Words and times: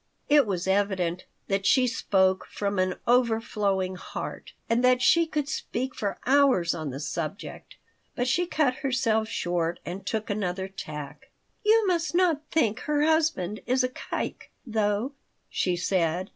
It 0.29 0.47
was 0.47 0.65
evident 0.65 1.25
that 1.47 1.67
she 1.67 1.85
spoke 1.85 2.47
from 2.47 2.79
an 2.79 2.95
overflowing 3.05 3.97
heart, 3.97 4.53
and 4.67 4.83
that 4.83 4.99
she 4.99 5.27
could 5.27 5.47
speak 5.47 5.93
for 5.93 6.17
hours 6.25 6.73
on 6.73 6.89
the 6.89 6.99
subject. 6.99 7.75
But 8.15 8.27
she 8.27 8.47
cut 8.47 8.77
herself 8.77 9.27
short 9.27 9.79
and 9.85 10.03
took 10.03 10.31
another 10.31 10.67
tack 10.67 11.29
"You 11.63 11.85
must 11.85 12.15
not 12.15 12.41
think 12.49 12.79
her 12.79 13.03
husband 13.05 13.59
is 13.67 13.83
a 13.83 13.89
kike, 13.89 14.49
though," 14.65 15.11
she 15.51 15.75
said. 15.75 16.29